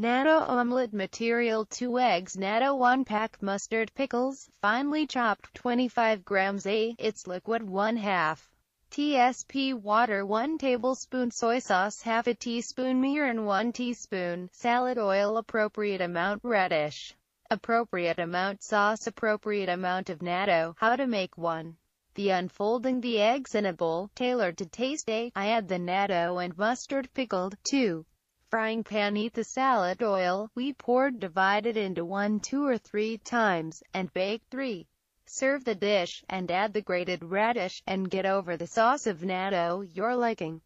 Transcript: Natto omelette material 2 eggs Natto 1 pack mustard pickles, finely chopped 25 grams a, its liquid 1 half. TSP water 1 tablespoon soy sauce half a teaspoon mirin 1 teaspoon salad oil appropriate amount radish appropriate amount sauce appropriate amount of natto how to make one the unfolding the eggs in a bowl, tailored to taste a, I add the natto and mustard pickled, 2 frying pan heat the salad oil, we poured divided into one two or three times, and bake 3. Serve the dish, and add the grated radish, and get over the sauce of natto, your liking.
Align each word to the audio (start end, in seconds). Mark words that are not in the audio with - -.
Natto 0.00 0.48
omelette 0.48 0.94
material 0.94 1.66
2 1.66 1.98
eggs 1.98 2.34
Natto 2.34 2.74
1 2.74 3.04
pack 3.04 3.36
mustard 3.42 3.92
pickles, 3.94 4.48
finely 4.62 5.06
chopped 5.06 5.52
25 5.52 6.24
grams 6.24 6.64
a, 6.64 6.94
its 6.98 7.26
liquid 7.26 7.62
1 7.62 7.98
half. 7.98 8.50
TSP 8.90 9.74
water 9.74 10.24
1 10.24 10.56
tablespoon 10.56 11.30
soy 11.30 11.58
sauce 11.58 12.00
half 12.00 12.26
a 12.28 12.34
teaspoon 12.34 12.98
mirin 13.02 13.44
1 13.44 13.72
teaspoon 13.72 14.48
salad 14.54 14.96
oil 14.96 15.36
appropriate 15.36 16.00
amount 16.00 16.40
radish 16.42 17.14
appropriate 17.50 18.18
amount 18.18 18.62
sauce 18.62 19.06
appropriate 19.06 19.68
amount 19.68 20.08
of 20.08 20.20
natto 20.20 20.74
how 20.78 20.96
to 20.96 21.06
make 21.06 21.36
one 21.36 21.76
the 22.14 22.30
unfolding 22.30 23.02
the 23.02 23.20
eggs 23.20 23.54
in 23.54 23.66
a 23.66 23.72
bowl, 23.74 24.10
tailored 24.14 24.56
to 24.56 24.64
taste 24.64 25.10
a, 25.10 25.30
I 25.36 25.50
add 25.50 25.68
the 25.68 25.78
natto 25.78 26.42
and 26.42 26.56
mustard 26.56 27.12
pickled, 27.12 27.54
2 27.64 28.06
frying 28.50 28.82
pan 28.82 29.14
heat 29.14 29.32
the 29.32 29.44
salad 29.44 30.02
oil, 30.02 30.50
we 30.56 30.72
poured 30.72 31.20
divided 31.20 31.76
into 31.76 32.04
one 32.04 32.40
two 32.40 32.66
or 32.66 32.76
three 32.76 33.16
times, 33.16 33.80
and 33.94 34.12
bake 34.12 34.42
3. 34.50 34.84
Serve 35.24 35.64
the 35.64 35.74
dish, 35.76 36.24
and 36.28 36.50
add 36.50 36.72
the 36.72 36.82
grated 36.82 37.22
radish, 37.22 37.80
and 37.86 38.10
get 38.10 38.26
over 38.26 38.56
the 38.56 38.66
sauce 38.66 39.06
of 39.06 39.20
natto, 39.20 39.88
your 39.94 40.16
liking. 40.16 40.60